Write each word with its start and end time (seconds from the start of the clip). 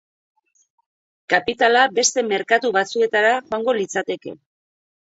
Kapitala 1.35 1.85
beste 1.99 2.25
merkatu 2.33 2.75
batzuetara 2.81 3.39
joango 3.53 3.79
litzateke. 3.83 4.37